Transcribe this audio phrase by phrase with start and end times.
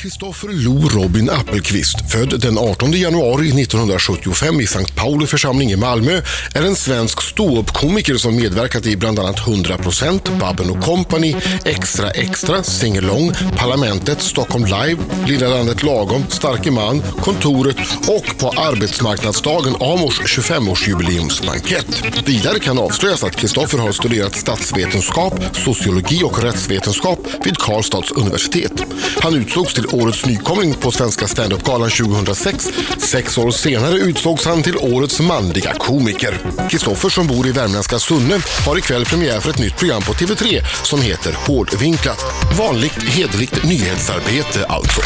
[0.00, 6.22] Kristoffer Lo Robin Appelqvist, född den 18 januari 1975 i Sankt Pauli församling i Malmö,
[6.54, 13.32] är en svensk ståuppkomiker som medverkat i bland annat 100%, Babben Company, Extra Extra, Singelong,
[13.56, 17.76] Parlamentet, Stockholm Live, Lilla Landet Lagom, Starke Man, Kontoret
[18.08, 22.02] och på Arbetsmarknadsdagen Amors 25-årsjubileumsbankett.
[22.28, 28.82] Vidare kan avslöjas att Kristoffer har studerat statsvetenskap, sociologi och rättsvetenskap vid Karlstads universitet.
[29.22, 32.68] Han utsågs till årets nykomling på Svenska standup-galan 2006.
[32.98, 36.34] Sex år senare utsågs han till årets manliga komiker.
[36.70, 40.64] Kristoffer som bor i värmländska Sunne har ikväll premiär för ett nytt program på TV3
[40.84, 42.24] som heter Hårdvinklat.
[42.58, 45.00] Vanligt hederligt nyhetsarbete alltså.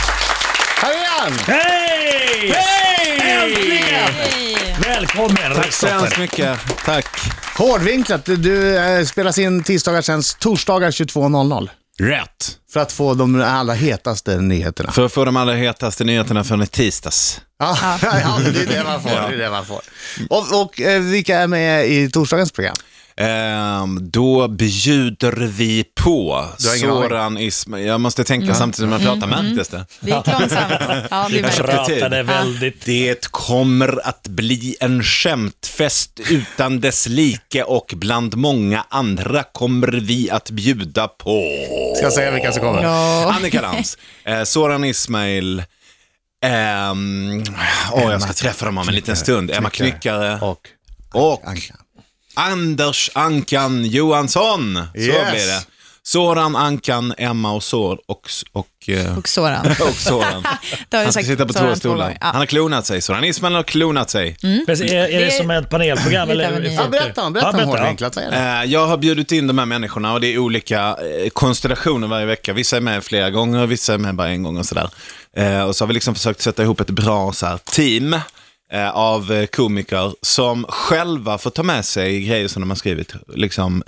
[0.77, 1.33] Här är han!
[1.33, 2.53] Hej!
[2.55, 3.21] Hej!
[3.21, 4.11] Äntligen!
[4.85, 6.59] Välkommen Tack så hemskt mycket.
[6.85, 7.07] Tack.
[7.59, 11.69] Hårdvinklat, du, du eh, spelas in tisdagar sen torsdagar 22.00.
[12.01, 12.59] Rätt.
[12.73, 14.93] För att få de allra hetaste nyheterna.
[14.93, 17.41] För att få de allra hetaste nyheterna från i tisdags.
[17.59, 19.11] Ja, ja det är det man får.
[19.11, 19.81] Det är det man får.
[20.31, 22.75] Och, och eh, vilka är med i torsdagens program?
[23.17, 26.47] Ehm, då bjuder vi på.
[26.59, 27.87] Soran Ismail.
[27.87, 29.87] Jag måste tänka samtidigt som jag pratar, märktes det?
[30.01, 30.73] Det gick långsamt.
[31.11, 31.45] Ja, tid.
[31.45, 32.85] Pratade väldigt...
[32.85, 40.31] Det kommer att bli en skämtfest utan dess like och bland många andra kommer vi
[40.31, 41.43] att bjuda på.
[41.97, 42.83] Ska jag säga vilka som kommer?
[42.83, 43.33] Ja.
[43.39, 45.63] Annika Lantz, eh, Soran Ismail,
[46.45, 47.43] ehm,
[47.93, 49.51] åh, jag ska träffa dem om en liten stund.
[49.51, 50.69] Emma Knyckare Och
[51.13, 51.75] och Anka.
[52.35, 54.79] Anders Ankan Johansson.
[54.95, 55.31] Så Yes.
[55.31, 55.67] blir det.
[56.07, 59.67] Soran, Ankan, Emma och Sor och, och, eh, Och Soran.
[59.81, 60.45] och Soran.
[60.93, 61.97] Han ska sagt sitta på Soran två stolar.
[62.05, 62.19] gånger.
[62.21, 62.39] Han Ja.
[62.39, 64.37] har klonat sig, Soran Ismail har klonat sig.
[64.43, 66.31] Men är, är det Det- som ett panelprogram?
[66.31, 66.71] Eller?
[66.71, 67.33] Ja, berätta?
[68.33, 70.81] Eh, Jag har bjudit in de här människorna och det är olika
[71.23, 72.53] eh, konstellationer varje vecka.
[72.53, 74.89] Vissa är med flera gånger, vissa är med bara en gång och sådär.
[75.67, 78.17] Och så har vi liksom försökt sätta ihop ett bra så här, team
[78.73, 83.15] Eh, av eh, komiker som själva får ta med sig grejer som de har skrivit.
[83.35, 83.83] Liksom,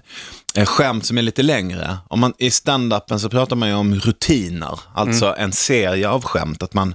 [0.65, 1.97] skämt som är lite längre.
[2.09, 6.63] Om man, I stand-upen så pratar man ju om rutiner, alltså en serie av skämt.
[6.63, 6.95] Att man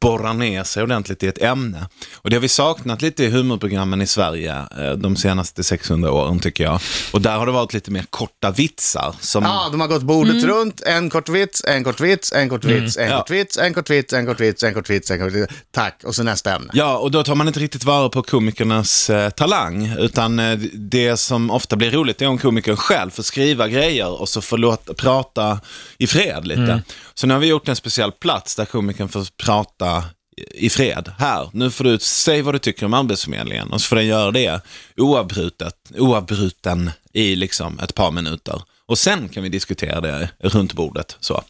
[0.00, 1.86] borrar ner sig ordentligt i ett ämne.
[2.16, 6.40] Och det har vi saknat lite i humorprogrammen i Sverige eh, de senaste 600 åren
[6.40, 6.80] tycker jag.
[7.12, 9.14] Och där har det varit lite mer korta vitsar.
[9.20, 12.64] Som, Ja, de har gått bordet runt, en kort vits, en kort vits, en kort
[12.64, 13.18] vits, en Ja.
[13.18, 15.52] kort vits, en kort vits, en kort vits, en kort vits, en kort vits.
[15.72, 16.70] Tack, och så nästa ämne.
[16.72, 21.16] Ja, och då tar man inte riktigt vara på komikernas eh, talang, utan eh, det
[21.16, 24.94] som ofta blir roligt är om komikern själv får skriva grejer och så får låta,
[24.94, 25.60] prata
[25.98, 26.82] i fred lite.
[27.14, 30.04] Så nu har vi gjort en speciell plats där komikern får prata
[30.36, 31.12] i- i fred.
[31.18, 34.30] Här, nu får du säga vad du tycker om Arbetsförmedlingen och så får den göra
[34.30, 34.60] det
[34.96, 38.62] oavbrutet, oavbruten i liksom ett par minuter.
[38.88, 41.16] Och sen kan vi diskutera det runt bordet.
[41.20, 41.42] Så.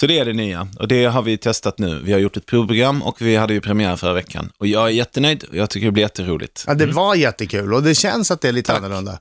[0.00, 2.00] så det är det nya och det har vi testat nu.
[2.04, 4.50] Vi har gjort ett provprogram och vi hade ju premiär förra veckan.
[4.58, 6.64] Och jag är jättenöjd och jag tycker det blir jätteroligt.
[6.66, 9.18] Ja, det var jättekul och det känns att det är lite annorlunda.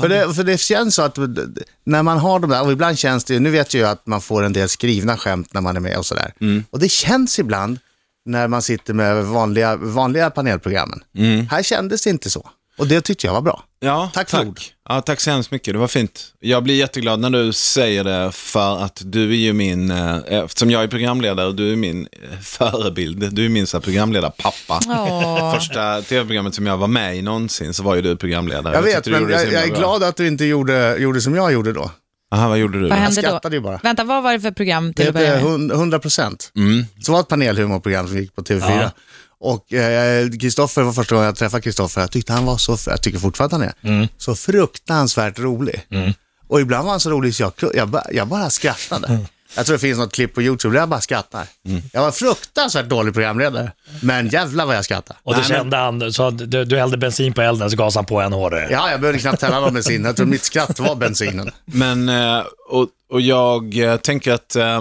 [0.00, 1.18] För, det, för det känns så att
[1.84, 4.06] när man har de där, och ibland känns det ju, nu vet jag ju att
[4.06, 6.32] man får en del skrivna skämt när man är med och sådär.
[6.70, 7.78] Och det känns ibland
[8.24, 11.00] när man sitter med vanliga, vanliga panelprogrammen.
[11.50, 12.50] Här kändes det inte så.
[12.78, 13.64] Och det tyckte jag var bra.
[13.80, 14.60] Ja, Tack för ord.
[14.88, 15.74] Ja, tack så hemskt mycket.
[15.74, 16.24] Det var fint.
[16.40, 20.70] Jag blir jätteglad när du säger det för att du är ju min, eh, eftersom
[20.70, 23.34] jag är programledare, du är min eh, förebild.
[23.34, 24.80] Du är min så här programledarpappa.
[24.88, 25.54] Åh.
[25.54, 28.74] Första tv-programmet som jag var med i någonsin så var ju du programledare.
[28.74, 31.34] Jag vet, du men det jag, jag är glad att du inte gjorde, gjorde som
[31.34, 31.90] jag gjorde då.
[32.30, 32.88] Aha, vad gjorde du då?
[32.88, 33.28] Vad Jag hände då?
[33.28, 33.80] skrattade ju bara.
[33.82, 35.52] Vänta, vad var det för program Det till att börja hette med?
[35.52, 36.52] hund- 100 procent.
[36.56, 36.84] Mm.
[37.00, 38.80] Så var ett panelhumorprogram som gick på TV4.
[38.82, 38.90] Ja.
[39.40, 42.00] Och eh, Kristoffer var första gången jag träffade Kristoffer.
[42.00, 45.82] Jag tyckte han var så, jag tycker fortfarande han är, så fruktansvärt rolig.
[46.48, 49.18] Och ibland var han så rolig så jag, jag, jag bara skrattade.
[49.56, 51.46] Jag tror det finns något klipp på YouTube där jag bara skrattar.
[51.92, 53.72] Jag var fruktansvärt dålig programledare,
[54.02, 55.18] men jävlar vad jag skrattade.
[55.22, 57.98] Och det Nej, men- kände han, så du, du hällde bensin på elden så gasade
[57.98, 58.68] han på en hårdare.
[58.70, 60.04] Ja, jag behövde knappt tälla någon bensin.
[60.04, 61.50] Jag tror mitt skratt var bensinen.
[61.64, 64.80] Men, eh, och, och jag eh, tänker att, eh,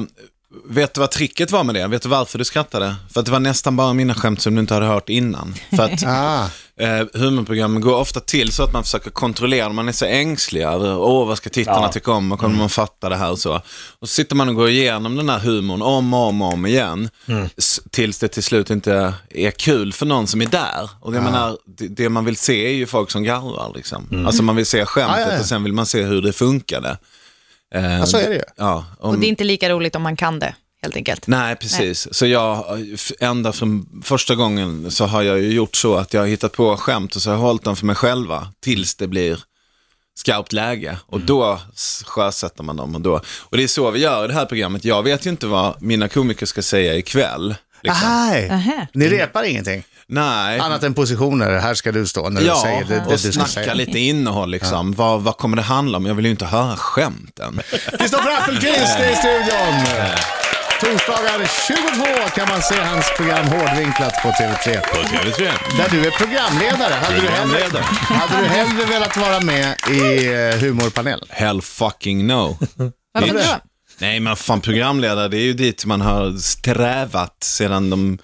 [0.66, 1.88] vet du vad tricket var med det?
[1.88, 2.96] Vet du varför du skrattade?
[3.14, 5.54] För att det var nästan bara mina skämt som du inte hade hört innan.
[5.76, 6.50] För att Ah.
[6.80, 10.98] eh, humorprogrammen går ofta till så att man försöker kontrollera, man är så ängslig över,
[10.98, 11.92] åh vad ska tittarna Ja.
[11.92, 13.56] tycka om och kommer man fatta det här och så.
[14.00, 16.66] Och så sitter man och går igenom den här humorn om och om och om
[16.66, 17.10] igen,
[17.58, 20.90] s- tills det till slut inte är kul för någon som är där.
[21.02, 24.26] Och det, menar, det, det man vill se är ju folk som garvar liksom.
[24.28, 25.40] Alltså man vill se skämtet Ja, ja, ja.
[25.40, 26.98] och sen vill man se hur det funkade.
[27.76, 28.42] Eh, Ja, så är det ju.
[28.58, 31.28] Ja, om, Och det är inte lika roligt om man kan det, helt enkelt.
[31.28, 32.08] Nej, precis.
[32.12, 32.66] Så jag,
[33.20, 36.78] ända från första gången så har jag ju gjort så att jag har hittat på
[36.78, 39.40] skämt och så har jag hållit dem för mig själva tills det blir
[40.16, 42.96] skarpt läge och då s- sjösätter man dem.
[42.96, 43.22] Och, då.
[43.40, 44.86] och det är så vi gör i det här programmet.
[44.86, 47.56] Jag vet ju inte vad mina komiker ska säga ikväll.
[47.84, 48.08] Liksom.
[48.08, 48.50] Ahaj.
[48.50, 48.88] Aha.
[48.94, 49.84] Ni repar ingenting?
[50.10, 50.60] Nej.
[50.60, 53.18] Annat än positioner, här ska du stå när du Ja, säger det, det och du
[53.18, 53.74] ska snacka säga.
[53.74, 54.94] lite innehåll liksom.
[54.94, 56.06] Vad, vad kommer det handla om?
[56.06, 57.62] Jag vill ju inte höra skämten.
[58.00, 59.76] Kristoffer Appelqvist är i studion.
[60.82, 64.80] Torsdagar 22 kan man se hans program Hårdvinklat på TV3.
[64.82, 65.52] På TV3.
[65.78, 66.94] Där du är programledare.
[66.94, 67.84] Hade du hellre, Programledare.
[68.10, 71.28] hade du hellre velat vara med i eh, humorpanelen?
[71.30, 72.58] Hell fucking no.
[73.14, 73.42] Varför då?
[74.00, 78.18] Nej men fan programledare, det är ju dit man har strävat sedan, de,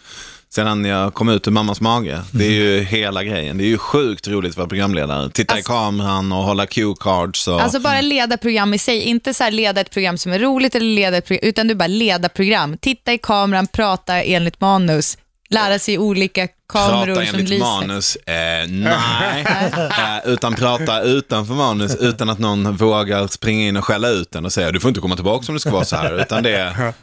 [0.56, 2.22] sedan jag kom ut ur mammas mage.
[2.32, 3.58] Det är ju hela grejen.
[3.58, 5.30] Det är ju sjukt roligt att vara programledare.
[5.30, 7.48] Titta i Alltså- kameran och hålla cue-cards.
[7.48, 7.62] Och...
[7.62, 10.76] Alltså bara leda program i sig, inte så här leda ett program som är roligt
[10.76, 12.78] eller leda ett program, utan du bara leda program.
[12.78, 15.18] Titta i kameran, prata enligt manus,
[15.50, 17.66] lära sig olika kameror Prata som enligt lyser.
[17.66, 19.46] manus, eh, nej.
[20.26, 24.46] eh, utan prata utanför manus, utan att någon vågar springa in och skälla ut den
[24.46, 26.22] och säga du får inte komma tillbaka om det ska vara så här.
[26.22, 26.94] Utan det,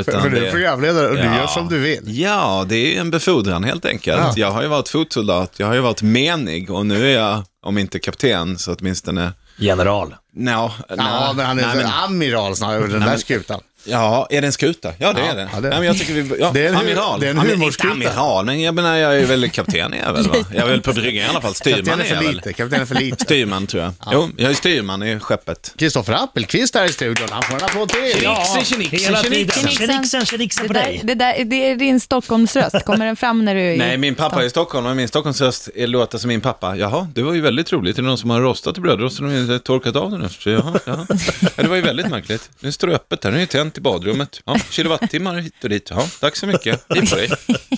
[0.00, 1.36] utan För du är det- programledare och du Ja.
[1.36, 2.00] gör som du vill.
[2.20, 4.20] Ja, det är en befordran helt enkelt.
[4.20, 4.32] Ja.
[4.36, 7.78] Jag har ju varit fotsoldat, jag har ju varit menig och nu är jag, om
[7.78, 10.14] inte kapten, så åtminstone General.
[10.36, 10.50] No,
[10.96, 13.60] Ja, men han är nej, så men- amiral snarare, den där men- skutan.
[13.86, 14.92] Ja, är det en skuta?
[14.98, 15.48] Ja, det Ja, är det.
[15.54, 17.20] ja, det är Nej, men jag tycker vi, ja, Det är en amiral.
[17.20, 17.94] det är en Ja, humorskuta.
[17.94, 20.34] Inte amiral, men jag menar, jag är väl kapten är jag väl, va?
[20.54, 21.54] Jag är väl på bryggan i alla fall.
[21.54, 22.34] Styrman Kapten är är för jag väl.
[22.34, 23.24] lite, kapten är för lite.
[23.24, 23.92] Styrman tror jag.
[24.12, 25.72] Jo, jag är styrman i skeppet.
[25.78, 27.98] Kristoffer Appelqvist är i studion, han får en applåd till.
[28.20, 29.76] Tjenixen, tjenixen, Hela tiden.
[29.76, 30.26] tjenixen.
[30.26, 31.00] Tjenixen, på där, dig.
[31.04, 34.14] det, där, det är din Stockholmsröst, kommer den fram när du är i Nej, min
[34.14, 36.76] pappa är i Stockholm och min Stockholmsröst är- låter som min pappa.
[36.76, 37.98] Jaha, det var ju väldigt roligt.
[37.98, 40.50] Är det någon som har rostat i brödrosten och inte torkat av den efter?
[40.50, 41.06] Jaha, jaha.
[41.40, 42.50] Ja, det var ju väldigt märkligt.
[42.60, 44.40] Nu står det öppet här, nu är det tänt i badrummet.
[44.44, 45.90] Ja, kilowattimmar hit och dit.
[45.90, 46.84] Ja, tack så mycket.
[46.94, 47.28] Hit på dig.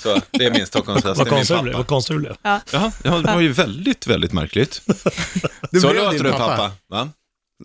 [0.02, 1.72] Så, det är min Stockholmsröst, Vad det är min konstig du.
[1.72, 2.36] Vad konstig du blev.
[2.42, 4.82] Jaha, ja, det var ju väldigt, väldigt märkligt.
[5.70, 6.56] Du Så blev låter din du pappa.
[6.56, 6.72] pappa.
[6.90, 7.08] Va?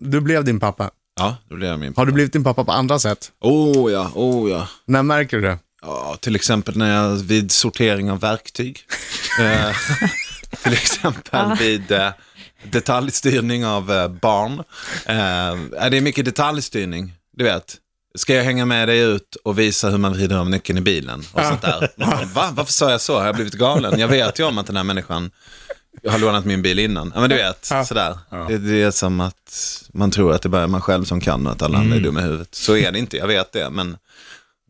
[0.00, 0.90] Du blev din pappa.
[1.20, 2.00] Ja, då blev jag min pappa.
[2.00, 3.32] Har du blivit din pappa på andra sätt?
[3.40, 4.68] Oh ja, oh ja.
[4.86, 5.58] När märker du det?
[5.82, 8.80] Ja, till exempel när jag vid sortering av verktyg.
[9.40, 9.76] eh,
[10.62, 12.10] till exempel vid eh,
[12.64, 14.52] detaljstyrning av eh, barn.
[15.06, 17.76] Eh, det är mycket detaljstyrning, du vet.
[18.14, 21.24] Ska jag hänga med dig ut och visa hur man vrider av nyckeln i bilen
[21.32, 21.88] och sånt där?
[21.96, 22.48] Man Va?
[22.52, 23.18] Varför sa jag så?
[23.18, 24.00] Har jag blivit galen?
[24.00, 25.30] Jag vet ju om att den här människan
[26.08, 27.12] har lånat min bil innan.
[27.14, 28.18] Ja, men du vet, sådär.
[28.48, 31.46] Det, det är som att man tror att det bara är man själv som kan
[31.46, 32.54] och att alla andra är dumma i huvudet.
[32.54, 33.96] Så är det inte, jag vet det, men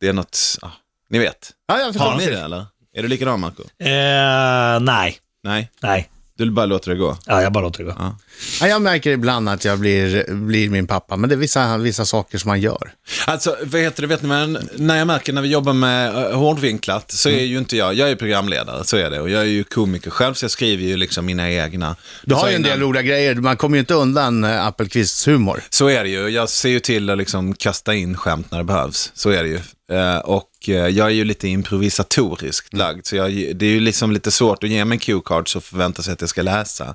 [0.01, 0.73] det är något, ja,
[1.11, 1.51] ni vet.
[1.67, 2.11] Ja, jag förstår.
[2.11, 2.67] Har ni det eller?
[2.95, 3.63] Är du likadan Marco?
[3.63, 6.11] Eh, nej, Nej, nej.
[6.39, 7.17] Du bara låter det gå.
[7.27, 7.97] Ja, jag bara låter det gå.
[7.99, 8.17] Ja.
[8.61, 12.05] Ja, jag märker ibland att jag blir, blir min pappa, men det är vissa, vissa
[12.05, 12.93] saker som man gör.
[13.27, 16.37] Alltså, vad heter det, vet ni, men när jag märker när vi jobbar med uh,
[16.37, 19.21] hårdvinklat så är ju inte jag, jag är programledare, så är det.
[19.21, 21.97] Och jag är ju komiker själv, så jag skriver ju liksom mina egna.
[22.25, 25.29] Du har ju en innan- del roliga grejer, man kommer ju inte undan äh, Appelqvists
[25.29, 25.63] humor.
[25.71, 26.29] Så är det ju.
[26.29, 29.13] Jag ser ju till att liksom kasta in skämt när det behövs.
[29.15, 29.61] Så är det ju.
[29.99, 33.07] Eh, och eh, jag är ju lite improvisatoriskt lagd.
[33.07, 36.13] Så jag, det är ju liksom lite svårt att ge mig cue-cards och förvänta sig
[36.13, 36.95] att jag ska läsa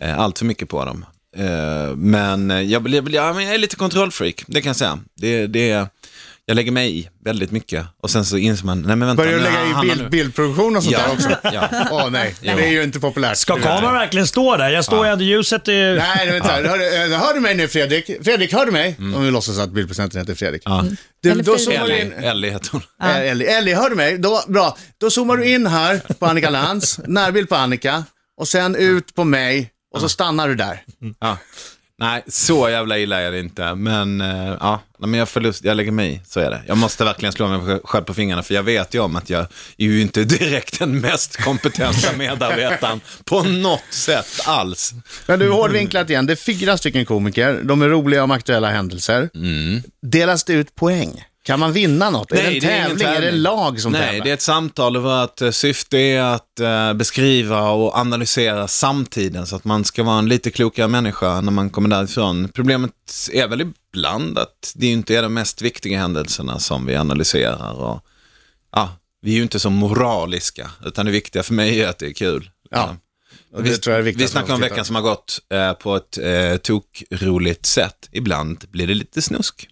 [0.00, 1.04] eh, allt för mycket på dem.
[1.36, 4.98] Eh, men eh, jag, blir- ja, men jag är lite kontrollfreak, det kan jag säga.
[5.14, 5.86] Det, det,
[6.48, 7.86] jag lägger mig i väldigt mycket.
[8.02, 9.22] Och sen så inser man, nej men vänta.
[9.22, 11.06] Börjar du lägga i nu- bild, bildproduktion och sånt Ja.
[11.06, 11.28] där också?
[11.52, 11.68] Ja.
[11.90, 13.36] Åh nej, det är ju inte populärt.
[13.36, 14.70] Ska kameran verkligen stå där?
[14.70, 15.96] Jag står ju ändå, ljuset är...
[15.96, 16.52] Nej, vänta.
[16.52, 18.10] Hör, du- hör du mig nu Fredrik?
[18.24, 18.96] Fredrik, hör du mig?
[18.98, 20.62] Om vi låtsas att bildproducenten heter Fredrik.
[21.22, 21.64] Du, Eller då Fredrik.
[21.78, 22.12] zoomar Ellie, in.
[22.12, 22.82] Ellie heter hon.
[22.98, 23.06] Ja.
[23.08, 24.18] Ellie, Ellie, hör du mig?
[24.18, 24.76] Då, bra.
[25.00, 28.04] Då zoomar du in här på Annika Lantz, närbild på Annika
[28.36, 30.82] och sen ut på mig och så stannar du där.
[31.20, 31.38] Ja.
[32.00, 33.74] Nej, så jävla illa är det inte.
[33.74, 36.62] Men eh, ja, men jag, förlust, jag lägger mig i, så är det.
[36.66, 39.40] Jag måste verkligen slå mig själv på fingrarna, för jag vet ju om att jag
[39.76, 44.92] är ju inte direkt den mest kompetenta medarbetaren på något sätt alls.
[45.26, 46.26] Men du, hårdvinklat igen.
[46.26, 47.60] Det är fyra stycken komiker.
[47.64, 49.30] De är roliga om aktuella händelser.
[50.02, 51.24] Delas det ut poäng?
[51.44, 52.32] Kan man vinna något?
[52.32, 52.60] är det en Mm.
[52.60, 53.08] det ingen tävling?
[53.08, 54.24] Är det lag som Nej, tävlar?
[54.24, 59.46] det är ett samtal och vårt eh, syfte är att eh, beskriva och analysera samtiden
[59.46, 62.48] så att man ska vara en lite klokare människa när man kommer därifrån.
[62.54, 62.90] Problemet
[63.32, 67.72] är väl ibland att det inte är de mest viktiga händelserna som vi analyserar.
[67.72, 68.04] Och,
[68.72, 72.06] ja, vi är ju inte så moraliska, utan det viktiga för mig är att det
[72.06, 72.50] är kul.
[72.70, 72.96] Ja,
[73.52, 77.66] och vi, tror vi snackar om veckan som har gått eh, på ett eh, tokroligt
[77.66, 78.08] sätt.
[78.12, 79.68] Ibland blir det lite snusk.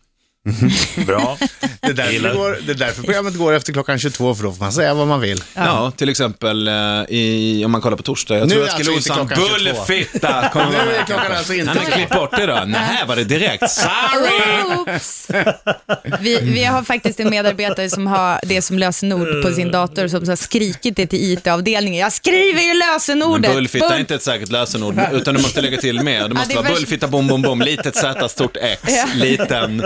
[1.07, 1.39] Bra.
[1.81, 4.53] Det är, därför det, går, det är därför programmet går efter klockan 22, för då
[4.53, 5.43] får man säga vad man vill.
[5.55, 6.75] Ja, till exempel eh,
[7.09, 8.39] i, om man kollar på torsdag.
[8.39, 9.53] Jag Nu tror jag alltså skulle Olsson, klockan 22.
[9.75, 10.51] bullfitta!
[10.87, 12.63] Nu är klockan alltså inte Nej, men klipp bort det då.
[12.67, 13.71] Nej, var det direkt?
[13.71, 14.77] Sorry!
[14.77, 15.27] Oops.
[16.21, 20.29] Vi, vi har faktiskt en medarbetare som har det som lösenord på sin dator som
[20.29, 22.01] har skrikit det till IT-avdelningen.
[22.01, 23.55] Jag skriver ju Men lösenordet!
[23.55, 26.29] bullfitta är inte ett säkert lösenord, utan du måste lägga till mer.
[26.29, 29.05] Det måste det är vara bullfitta, bom, bom, bom, litet Z, stort X, Ja.
[29.15, 29.83] liten...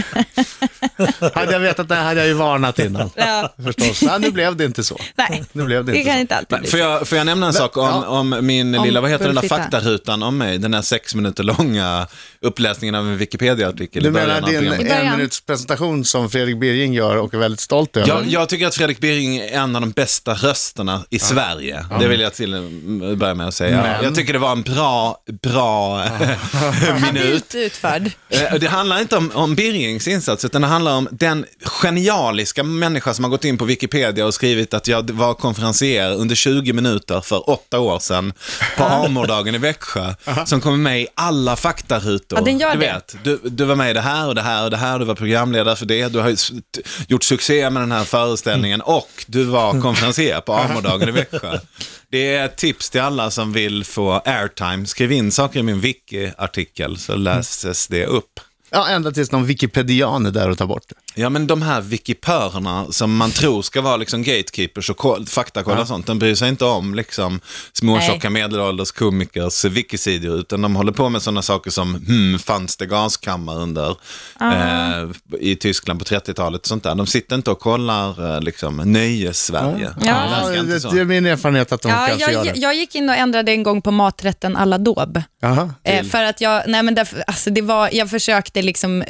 [1.34, 3.10] Hade jag vetat det hade jag ju varnat innan.
[3.16, 3.54] Ja.
[3.64, 4.02] Förstås.
[4.02, 5.00] Nej, nu blev det inte så.
[5.14, 6.20] Nej, Nu blev det det inte kan så.
[6.20, 6.82] inte alltid bli Får så.
[6.84, 8.06] jag, får jag nämna en sak om, Ja.
[8.06, 10.58] om min Om lilla, vad heter den där faktarutan om mig?
[10.58, 12.06] Den där sex minuter långa
[12.40, 14.92] uppläsningen av en Wikipedia-artikel Du i början menar av din programmet.
[14.92, 18.08] En minuts presentation som Fredrik Birging gör och är väldigt stolt över?
[18.08, 21.84] Jag, jag tycker att Fredrik Birring är en av de bästa rösterna i Sverige.
[22.00, 22.50] Det vill jag till
[23.16, 23.76] börja med att säga.
[23.82, 26.04] Men- Jag tycker det var en bra, bra
[27.02, 27.24] minut.
[27.34, 28.10] Ut utförd.
[28.28, 29.54] Eh, Det handlar inte om, om
[29.90, 34.34] Insats, utan det handlar om den genialiska människa som har gått in på Wikipedia och
[34.34, 38.32] skrivit att jag var konferencier under 20 minuter för åtta år sedan
[38.76, 40.14] på Amordagen i Växjö,
[40.46, 42.38] som kommer med i alla faktarutor.
[42.38, 42.86] Ja, den gör du det.
[42.86, 45.04] vet, du, du var med i det här och det här och det här, du
[45.04, 46.34] var programledare för det, du har
[47.08, 51.58] gjort succé med den här föreställningen och du var konferencier på Amordagen i Växjö.
[52.10, 54.86] Det är ett tips till alla som vill få airtime.
[54.86, 58.40] Skriv in saker i min wiki-artikel så läses det upp.
[58.70, 60.94] Ja, ända tills någon wikipedian är där och tar bort det.
[61.14, 65.80] Ja, men de här wikipörerna som man tror ska vara liksom gatekeepers och ko- faktakolla
[65.80, 67.40] och sånt, de bryr sig inte om liksom
[67.72, 72.86] småtjocka medelålders komikers wikisidor, utan de håller på med sådana saker som, hmm, fanns det
[72.86, 73.96] gaskammare under
[74.40, 75.08] eh,
[75.40, 76.94] i Tyskland på 30-talet och sånt där.
[76.94, 79.90] De sitter inte och kollar eh, liksom nöjes-Sverige.
[80.00, 80.06] Ja.
[80.06, 82.60] Ja, det, det är min erfarenhet att de Ja, kanske gör jag, det.
[82.60, 85.22] jag gick in och ändrade en gång på maträtten alla daub.
[85.84, 89.06] Eh, för att jag, nej men därför, alltså det var, jag försökte liksom eh,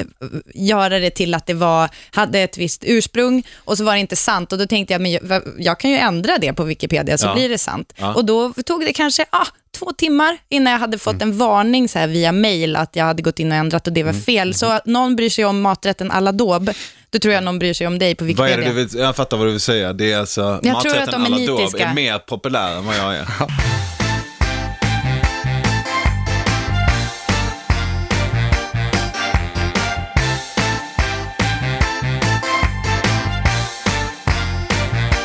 [0.55, 4.17] göra det till att det var, hade ett visst ursprung och så var det inte
[4.17, 7.27] sant och då tänkte jag, men jag, jag kan ju ändra det på Wikipedia så
[7.27, 7.35] Ja.
[7.35, 7.93] blir det sant.
[7.97, 8.15] Ja.
[8.15, 9.47] Och då tog det kanske ah,
[9.79, 13.23] två timmar innan jag hade fått en varning så här via mail att jag hade
[13.23, 14.55] gått in och ändrat och det var fel.
[14.55, 16.71] Så att någon bryr sig om maträtten alla daub,
[17.11, 18.55] då tror jag någon bryr sig om dig på Vad Wikipedia.
[18.55, 19.93] är det du vill, jag fattar vad du vill säga.
[19.93, 23.15] Det är alltså, Jag tror maträtten att de är är mer populär än vad jag
[23.17, 23.27] är.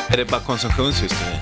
[0.08, 1.36] Är det bara konsumtionshysteri?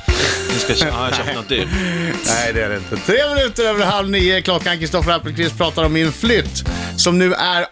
[0.52, 1.68] Nu ska jag, kö- har jag köpt något dyrt?
[2.26, 2.97] Nej, det är det inte.
[2.97, 4.78] Tre minuter över halv nio klockan.
[4.78, 6.64] Kristoffer Appelqvist pratar om min flytt
[6.97, 7.66] som nu är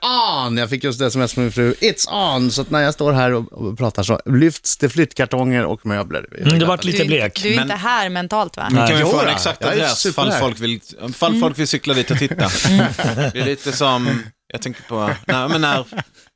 [0.47, 0.57] on.
[0.57, 1.75] Jag fick just det sms från min fru.
[1.81, 2.51] It's on.
[2.51, 6.27] Så att när jag står här och, pratar så lyfts det flyttkartonger och möbler.
[6.41, 7.43] Mm, det vart lite du, blek.
[7.43, 8.69] du är Men- inte här mentalt va?
[8.89, 10.81] Kan vi få en exakt adress fall folk, vill,
[11.15, 12.35] fall folk vill cykla dit och titta?
[13.33, 14.23] Det är lite som,
[14.53, 15.85] jag tänker på, nej, men när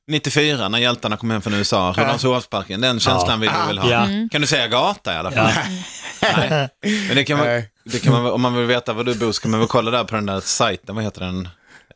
[0.08, 3.90] 94 när hjältarna kom hem från USA, Rålambshovsparken, den känslan vill du väl ha?
[3.90, 4.04] Ja.
[4.04, 4.28] Mm.
[4.28, 5.50] Kan du säga gata i alla fall?
[6.22, 6.68] Nej.
[6.80, 9.42] Men det kan, man, det kan man, om man vill veta var du bor så
[9.42, 11.48] kan man väl kolla där på den där sajten, vad heter den?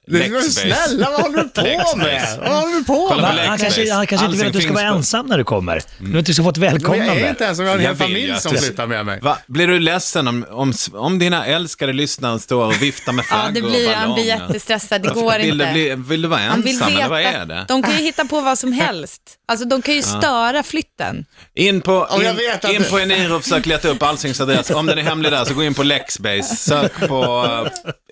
[0.08, 2.38] Snälla, vad håller du på med?
[2.38, 3.24] Vad håller du på med?
[3.48, 5.82] Han, kanske, han kanske inte vill att du ska vara ensam när du kommer.
[5.98, 7.28] Du att du ska få ett Men jag är välkomnande.
[7.28, 9.20] inte ens, jag har en hel familj som flyttar med mig.
[9.22, 9.38] Va?
[9.46, 13.52] Blir du ledsen om, om, om dina älskade lyssnare står och viftar med Ja, flaggor
[13.54, 15.02] det och blir, han blir jättestressad.
[15.02, 15.66] Det går vill inte.
[15.66, 17.30] Du bli, vill du vara Han vill ensam eller vad veta.
[17.38, 17.64] är det?
[17.68, 19.22] De kan ju hitta på vad som helst.
[19.48, 21.24] Alltså, de kan ju störa flytten.
[21.54, 24.70] In på, in, vet att in det- på Eniro och försök leta upp Alsings adress.
[24.70, 26.56] Om den är hemlig där så gå in på Lexbase.
[26.56, 27.46] Sök på,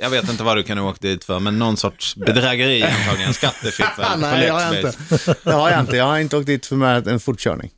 [0.01, 1.88] jag vet inte vad du kan ha åkt dit för, men någon sorts
[2.27, 3.35] bedrägeri antagligen.
[3.35, 5.17] Skattefiffel Nej, har jag Lexbase.
[5.19, 5.35] inte.
[5.45, 5.97] Det har jag inte.
[5.97, 7.71] Jag har inte åkt dit för med en fortkörning.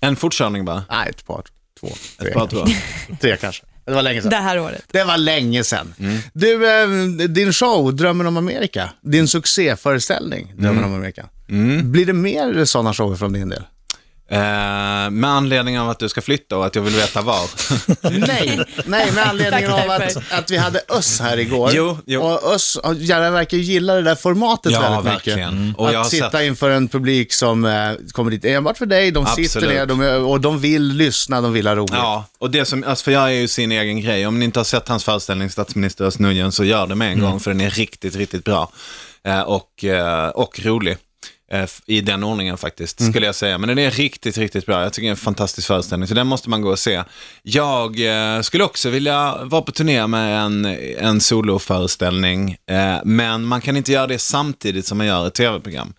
[0.00, 0.84] En fortkörning bara.
[0.90, 1.42] Nej, ett par,
[1.80, 1.88] två,
[2.18, 2.28] tre.
[2.28, 3.20] Ett par, jag.
[3.20, 3.62] Tre kanske.
[3.84, 4.30] Det var länge sedan.
[4.30, 4.82] Det här året.
[4.92, 5.94] Det var länge sedan.
[5.98, 6.18] Mm.
[6.32, 6.88] Du, eh,
[7.28, 10.90] din show Drömmen om Amerika, din succéföreställning Drömmen Mm.
[10.92, 11.26] om Amerika.
[11.84, 13.62] Blir det mer sådana shower från din del?
[14.32, 17.50] Eh, med anledning av att du ska flytta och att jag vill veta var.
[18.26, 21.70] Nej, nej med anledning av att, att vi hade Öss här igår.
[21.74, 22.22] Jo, jo.
[22.22, 25.66] Och Öss och verkar ju gilla det där formatet Ja, väldigt verkligen.
[25.66, 25.78] mycket.
[25.80, 28.86] Och jag har att sitta sett- inför en publik som eh, kommer dit enbart för
[28.86, 29.70] dig, de sitter Absolut.
[29.70, 31.92] ner de, och de vill lyssna, de vill ha roligt.
[31.92, 34.26] Ja, och det som, alltså för jag är ju sin egen grej.
[34.26, 37.20] Om ni inte har sett hans föreställning Statsminister Özz Nujen så gör det med en
[37.20, 38.72] gång för den är riktigt, riktigt bra.
[39.24, 40.96] Eh, och, eh, och rolig.
[41.52, 43.58] Eh, I den ordningen faktiskt, skulle jag säga.
[43.58, 44.82] Men den är riktigt, riktigt bra.
[44.82, 47.02] Jag tycker det är en fantastisk föreställning, så den måste man gå och se.
[47.42, 48.00] Jag
[48.36, 50.64] eh, skulle också vilja vara på turné med en,
[50.98, 55.94] en soloföreställning, eh, men man kan inte göra det samtidigt som man gör ett tv-program.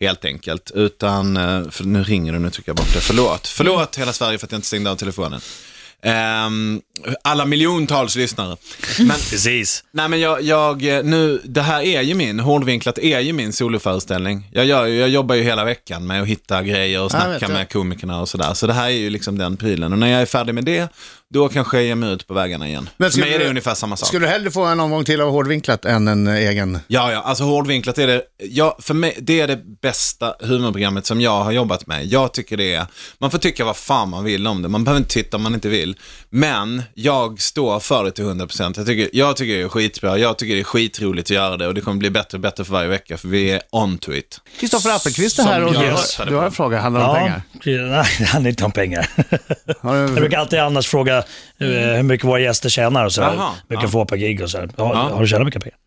[0.00, 3.00] Helt enkelt, utan, eh, nu ringer det, nu trycker jag bort det.
[3.00, 5.40] Förlåt, förlåt hela Sverige för att jag inte stängde av telefonen.
[6.02, 6.80] Ehm,
[7.24, 8.56] alla miljontals lyssnare.
[8.98, 9.84] Men, Precis.
[9.92, 13.52] nej men jag, jag, eh, nu, det här är ju min, hårdvinklat är ju min
[13.52, 14.48] soloföreställning.
[14.52, 17.72] Jag, gör, ju- jag jobbar ju hela veckan med att hitta grejer och snacka med
[17.72, 18.54] komikerna och sådär.
[18.54, 19.92] Så det här är ju liksom den prylen.
[19.92, 20.88] Och när jag är färdig med det,
[21.34, 22.88] då kanske jag ger mig ut på vägarna igen.
[22.96, 24.08] Men För mig är det du- ungefär samma sak.
[24.08, 26.78] Skulle du hellre få en omgång till av hårdvinklat än en egen?
[26.86, 31.20] Ja, ja, alltså hårdvinklat är det, ja, för mig, det är det bästa humorprogrammet som
[31.20, 32.06] jag har jobbat med.
[32.06, 32.86] Jag tycker det är,
[33.18, 35.54] man får tycka vad fan man vill om det, man behöver inte titta om man
[35.54, 35.96] inte vill.
[36.30, 38.72] Men jag står för det till 100%.
[38.76, 41.66] Jag tycker, jag tycker det är skitbra, jag tycker det är skitroligt att göra det
[41.66, 44.12] och det kommer bli bättre och bättre för varje vecka för vi är on to
[44.14, 44.40] it.
[44.60, 46.46] Kristoffer Appelqvist är här och jag du har, du har på.
[46.46, 47.42] en fråga, handlar det om pengar?
[47.90, 49.08] Nej, det handlar inte om pengar.
[49.82, 53.32] Jag brukar alltid annars fråga eh, hur mycket våra gäster tjänar och sådär.
[53.36, 53.88] Jaha, Hur mycket ja.
[53.90, 54.70] får per gig och sådär.
[54.76, 55.00] Har, Ja.
[55.14, 55.78] har du tjänat mycket pengar?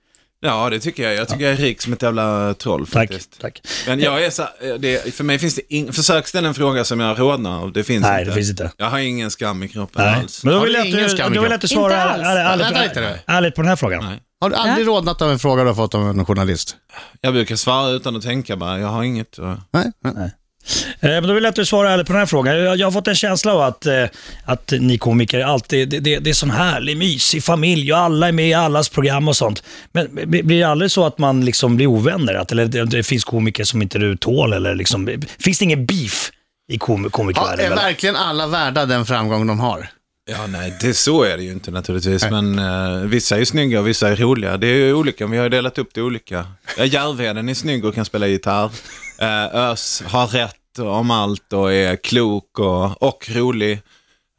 [0.42, 1.16] Ja, det tycker jag.
[1.16, 2.94] Jag tycker jag är rik som ett jävla troll Tack.
[2.94, 3.42] faktiskt.
[3.42, 3.62] tack.
[3.88, 4.44] Men jag är så,
[4.80, 7.72] det, för mig finns det ing, försök ställa en fråga som jag rodnar av.
[7.74, 8.32] Det finns Nej, inte.
[8.32, 8.72] det finns inte.
[8.78, 10.16] Jag har ingen skam i kroppen Nej.
[10.16, 10.44] alls.
[10.44, 12.24] Men då vill du jag ingen att du, vill att du Inte svarar alls.
[13.28, 14.04] ärligt, på den här frågan.
[14.06, 14.20] Nej.
[14.42, 16.76] har du aldrig rodnat av en fråga du har fått av en journalist?
[17.22, 19.40] Jag brukar svara utan att tänka bara, jag har inget.
[19.40, 19.92] att- Nej?
[20.04, 20.32] Nej.
[21.00, 22.56] Eh, Men då vill jag att du svarar ärligt på den här frågan.
[22.80, 24.04] Jag, har fått en känsla av att, eh,
[24.46, 28.32] att ni komiker alltid, det, det, det är sån härlig, mysig familj och alla är
[28.32, 29.64] med i allas program och sånt.
[29.92, 32.34] Men blir det aldrig så att man liksom blir ovänner?
[32.34, 34.54] Att, eller det, det finns komiker som inte du tål?
[34.54, 36.32] Eller liksom, finns det ingen beef
[36.72, 37.60] i kom, Ja, komikervärlden?
[37.60, 37.76] är eller?
[37.76, 39.90] verkligen alla värda den framgång de har?
[40.32, 42.26] Ja, nej, det, så är det ju inte naturligtvis.
[42.32, 44.58] Men eh, vissa är snygga och vissa är roliga.
[44.58, 46.46] Det är ju olika, vi har ju delat upp det olika.
[46.78, 48.70] Ja, Järvheden är snygg och kan spela gitarr.
[49.20, 53.82] Eh, Ös har rätt om allt och är klok och, och rolig.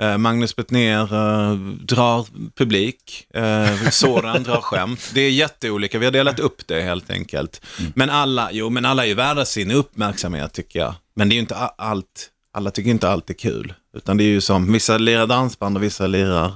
[0.02, 3.26] Eh, Magnus Bettner eh, drar publik.
[3.34, 5.10] Eh, Soran drar skämt.
[5.14, 7.62] Det är jätteolika, vi har delat upp det helt enkelt.
[7.94, 10.94] Men alla, jo men alla är ju värda sin uppmärksamhet tycker jag.
[11.14, 13.75] Men det är ju inte allt, alla tycker inte allt är kul.
[13.97, 16.52] Utan det är ju som, vissa lirar dansband och vissa lirar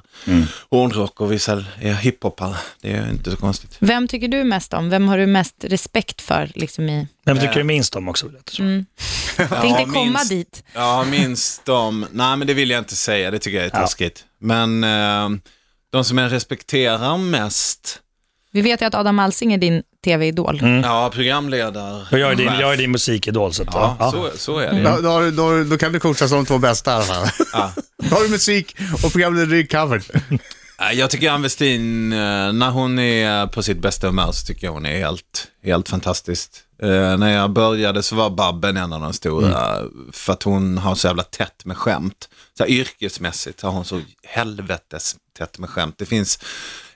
[0.71, 2.57] hårdrock och vissa är hiphopare.
[2.81, 3.77] Det är ju inte så konstigt.
[3.79, 4.91] Vem tycker du mest om?
[4.91, 6.51] Vem har du mest respekt för?
[6.55, 7.09] Liksom i...
[7.25, 8.31] Vem tycker du minst om också?
[9.37, 10.65] Jag tänkte komma minst- dit.
[10.75, 13.81] Ja, minst de, nej men det vill jag inte säga, det tycker jag är Ja.
[13.81, 14.25] taskigt.
[14.41, 15.29] Men eh,
[15.93, 18.01] de som jag respekterar mest,
[18.55, 20.61] Vi vet ju att Adam Alsing är din tv-idol.
[20.85, 23.53] ja programledare, Och jag är din, jag är din musikidol.
[23.53, 24.11] Så att, Ja, ja.
[24.11, 24.83] Så, så är det.
[24.83, 27.27] Då, då, då, då kan du coacha som de två bästa i alla fall.
[27.53, 27.73] Ja.
[28.11, 30.03] Då har du musik och programlederi covered.
[30.79, 32.19] Nej, Jag tycker Ann Westin, eh,
[32.53, 36.61] när hon är på sitt bästa humör så tycker jag hon är helt, helt fantastiskt.
[36.83, 39.77] Eh, när jag började så var Babben en av de stora,
[40.13, 42.29] för att hon har så jävla tätt med skämt.
[42.59, 45.95] Så här, yrkesmässigt har hon så helvetes tätt med skämt.
[45.99, 46.39] Det finns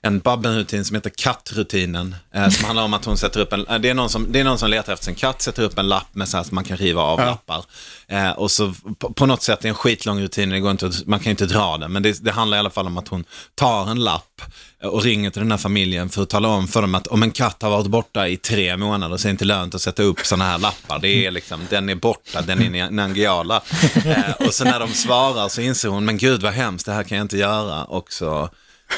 [0.03, 3.79] en Babben-rutin som heter kattrutinen, eh, som handlar om att hon sätter upp en, eh,
[3.79, 5.89] det är, någon som, det är någon som letar efter sin katt, sätter upp en
[5.89, 7.65] lapp med så här som man kan riva av lappar.
[8.09, 10.91] Eh, och så på, på något sätt, det är en skitlång rutin, det går inte,
[11.07, 13.25] man kan inte dra den, men det, det handlar i alla fall om att hon
[13.55, 14.43] tar en lapp
[14.83, 17.23] eh, och ringer till den här familjen för att tala om för dem att om
[17.23, 20.03] en katt har varit borta i tre månader så är det inte lönt att sätta
[20.03, 20.99] upp sådana här lappar.
[20.99, 23.63] Det är liksom, den är borta, den är Nangiala.
[24.05, 27.03] Eh, och så när de svarar så inser hon, men gud vad hemskt, det här
[27.03, 27.85] kan jag inte göra.
[27.85, 28.51] Och så,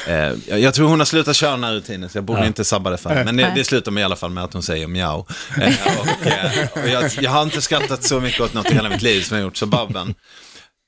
[0.07, 2.89] eh, jag, tror hon har slutat köra den här rutinen, så jag borde inte sabba
[2.89, 3.23] det för henne.
[3.23, 5.25] Men det, det slutar med i alla fall med att hon säger mjau.
[5.61, 8.89] Eh, och, eh, och jag, jag har inte skrattat så mycket åt något i hela
[8.89, 10.15] mitt liv som jag gjort, så Babben.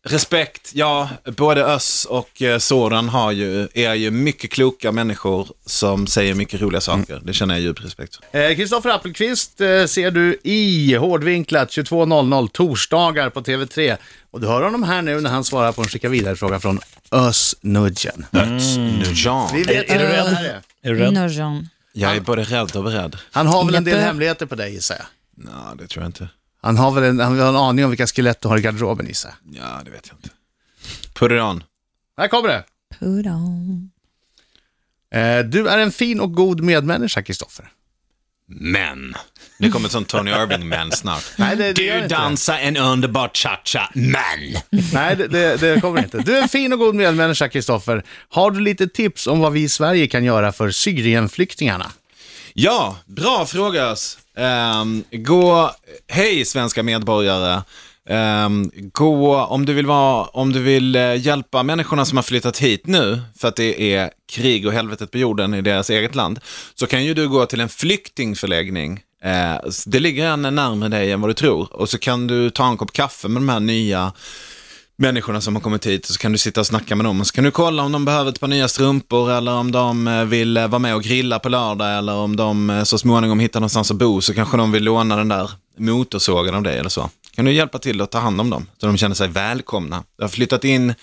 [0.06, 6.08] Respekt, ja, både Öss och eh, Soran har ju, är ju mycket kloka människor som
[6.08, 7.22] säger mycket roliga saker.
[7.24, 8.40] Det känner jag djup respekt för.
[8.40, 13.98] Eh, Kristoffer Appelqvist eh, ser du i Hårdvinklat 22.00 torsdagar på TV3.
[14.32, 16.80] Och du hör honom här nu när han svarar på en skicka vidare-fråga från
[17.14, 18.26] Ösnudgen.
[18.32, 19.50] Nujan.
[19.54, 20.28] Vi vet Är du vem det rädd?
[20.28, 20.62] här är.
[20.82, 21.14] Är du rädd?
[21.14, 21.70] Nurjan.
[21.94, 23.18] Jag är både rädd och beredd.
[23.32, 24.06] Han har väl en del Jeppe.
[24.06, 25.06] hemligheter på dig gissar jag.
[25.36, 26.30] Nej, det tror jag inte.
[26.62, 29.08] Han har väl en, han har en aning om vilka skelett du har i garderoben
[29.08, 29.64] gissar jag.
[29.64, 30.30] Ja, det vet jag inte.
[31.14, 31.64] Put it on.
[32.18, 32.64] Här kommer det.
[33.00, 33.92] Put on.
[35.12, 37.72] Eh, du är en fin och god medmänniska, Kristoffer.
[38.48, 39.16] Men.
[39.58, 41.24] Det kommer sånt Tony Irving-men snart.
[41.38, 44.58] Nej, det, det Du dansar en underbar cha-cha, men.
[44.94, 46.18] Nej, det, det, det kommer inte.
[46.18, 48.04] Du är en fin och god medmänniska, Kristoffer.
[48.30, 51.92] Har du lite tips om vad vi i Sverige kan göra för Syrienflyktingarna?
[52.54, 53.96] Ja, bra fråga.
[54.38, 55.72] Ehm, gå,
[56.08, 57.62] hej svenska medborgare.
[58.10, 62.60] Um, gå, om du vill, vara, om du vill eh, hjälpa människorna som har flyttat
[62.60, 66.40] hit nu, för att det är krig och helvetet på jorden i deras eget land,
[66.76, 69.00] så kan ju du gå till en flyktingförläggning.
[69.26, 71.74] Uh, det ligger en närmare dig än vad du tror.
[71.74, 74.12] Och så kan du ta en kopp kaffe med de här nya
[74.96, 77.28] människorna som har kommit hit och så kan du sitta och snacka med dem och
[77.28, 80.24] så kan du kolla om de behöver ett par nya strumpor eller om de eh,
[80.24, 83.98] vill vara med och grilla på lördag eller om de så småningom hittar någonstans att
[83.98, 87.10] bo så kanske de vill låna den där motorsågen av dig eller så.
[87.36, 90.04] Kan du hjälpa till att ta hand om dem så de känner sig välkomna?
[90.18, 90.94] Det har flyttat in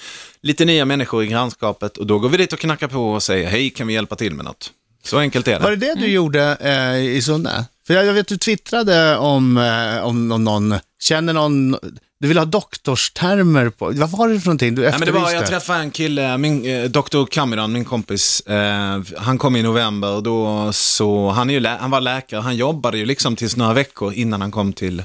[0.42, 3.48] lite nya människor i grannskapet och då går vi dit och knackar på och säger
[3.48, 4.70] hej, kan vi hjälpa till med något?
[5.04, 5.58] Så enkelt är det.
[5.64, 7.64] Var det det du gjorde eh, i Sunne?
[7.86, 11.76] För jag, jag vet du twittrade om, eh, om, om någon, känner någon,
[12.20, 15.20] du vill ha doktorstermer på, vad var det för någonting du Nej, men det var,
[15.20, 15.50] jag efterlyste?
[15.54, 17.26] träffade en kille, min, eh, Dr.
[17.26, 18.40] Cameron, min kompis.
[18.40, 22.40] Eh, han kom i november och då så, han, är ju lä- han var läkare,
[22.40, 25.02] han jobbade ju liksom tills några veckor innan han kom till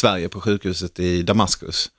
[0.00, 1.90] Sverige på sjukhuset i Damaskus.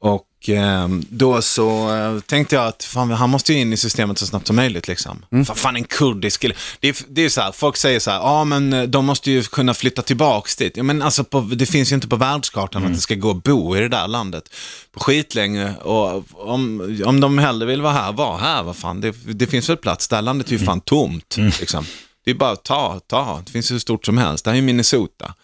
[0.00, 4.18] Och eh, då så eh, tänkte jag att fan, han måste ju in i systemet
[4.18, 4.88] så snabbt som möjligt.
[4.88, 5.24] Liksom.
[5.30, 6.54] Fan, fan en kurdisk kille.
[6.80, 9.30] Det är, det är så här, folk säger så här, ja men eh, de måste
[9.30, 10.76] ju kunna flytta tillbaks dit.
[10.76, 13.42] Ja, men alltså på, det finns ju inte på världskartan att det ska gå att
[13.42, 14.44] bo i det där landet
[14.92, 15.74] på skitlänge.
[15.76, 19.00] Och om, om de hellre vill vara här, var här, vad fan.
[19.00, 21.36] Det, det finns väl plats, det här landet är ju fan tomt.
[21.60, 21.84] Liksom.
[22.24, 23.42] Det är bara att ta, ta.
[23.46, 24.44] Det finns hur stort som helst.
[24.44, 25.34] Det här är Minnesota.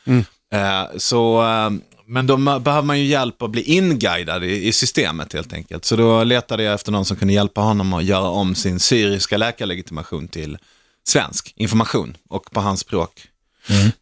[0.53, 1.71] Eh, så, eh,
[2.09, 5.85] men då behöver man ju hjälp att bli inguidad i, i systemet helt enkelt.
[5.85, 9.37] Så då letade jag efter någon som kunde hjälpa honom att göra om sin syriska
[9.37, 10.59] läkarlegitimation till
[11.07, 13.29] svensk information och på hans språk.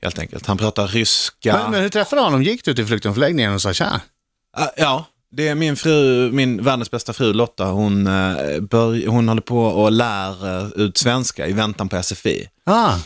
[0.02, 0.46] Helt enkelt.
[0.46, 1.52] Han pratar ryska.
[1.62, 2.42] Men, men hur träffade du honom?
[2.42, 4.00] Gick du till flyktingförläggningen och sa tja?
[4.76, 9.42] Ja, det är min fru, min världens bästa fru Lotta, hon, eh, bör, hon håller
[9.42, 12.48] på och lär eh, ut svenska i väntan på SFI.
[12.64, 12.98] Ah,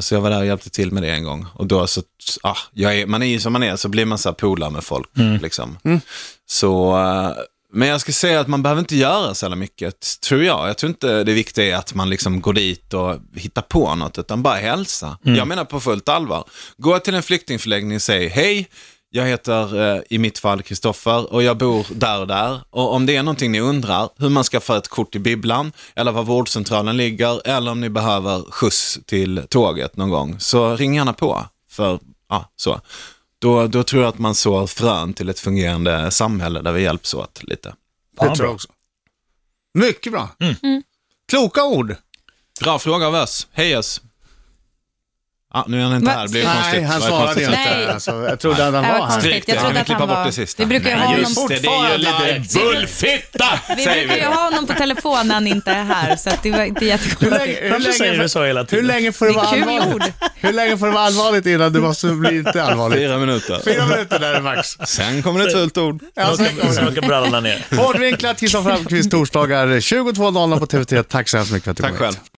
[0.00, 1.46] Så jag var där och hjälpte till med det en gång.
[1.54, 2.02] Och då så,
[2.42, 4.84] ah, är, man är ju som man är, så blir man så här polare med
[4.84, 5.08] folk.
[5.42, 5.78] Liksom.
[6.46, 7.32] Så, eh,
[7.72, 10.68] men jag ska säga att man behöver inte göra så jävla mycket, tror jag.
[10.68, 14.18] Jag tror inte det viktiga är att man liksom går dit och hittar på något,
[14.18, 15.18] utan bara hälsa.
[15.22, 16.44] Jag menar på fullt allvar.
[16.76, 18.68] Gå till en flyktingförläggning och säg hej,
[19.16, 22.60] jag heter eh, i mitt fall Kristoffer och jag bor där och där.
[22.70, 25.72] Och om det är någonting ni undrar, hur man ska få ett kort i bibblan,
[25.94, 30.94] eller var vårdcentralen ligger, eller om ni behöver skjuts till tåget någon gång, så ring
[30.94, 31.44] gärna på.
[31.70, 31.98] För,
[32.28, 32.80] ja, så.
[33.38, 37.14] Då, då tror jag att man sår frön till ett fungerande samhälle där vi hjälps
[37.14, 37.74] åt lite.
[38.20, 38.68] det tror jag också.
[39.74, 40.28] Mycket bra.
[40.40, 40.82] Mm.
[41.28, 41.96] Kloka ord.
[42.60, 43.46] Bra fråga av oss.
[43.52, 44.00] Hej oss.
[45.54, 46.12] Ja, nu är han inte Va?
[46.12, 46.72] här, Nej, konstigt.
[46.72, 47.46] Nej, han svarade konstigt?
[47.48, 47.58] inte.
[47.76, 47.86] Nej.
[47.88, 49.20] Alltså, jag trodde att han var här.
[49.20, 49.60] Strikt, Jag ja.
[49.60, 50.24] trodde Vi att han bort var...
[50.26, 50.62] det sista.
[50.62, 51.20] Vi brukar ju ha honom...
[51.20, 53.44] just det, det är ju lite bullfitta,
[53.76, 56.50] Vi brukar ju ha honom på telefon när han inte är här, så att det
[56.50, 57.30] var inte Hur jättekonstigt.
[57.46, 58.86] länge, hur, Varför säger länge, du så hela hur tiden?
[58.86, 60.14] länge får det Det är vara kul allvarligt?
[60.34, 62.98] Hur länge får det vara allvarligt innan det måste bli inte allvarligt?
[62.98, 63.60] Fyra minuter.
[63.64, 64.76] Fyra minuter där är max.
[64.84, 66.02] Sen kommer det ett fult ord.
[66.14, 66.88] Ja, sen kommer Så det.
[66.90, 67.64] åker brallorna ner.
[67.76, 71.02] Hårdvinklat, Kristoffer Appelqvist, torsdagar 22.00 på TV3.
[71.02, 72.14] Tack så hemskt mycket för att du Tack kom hit.
[72.16, 72.24] själv.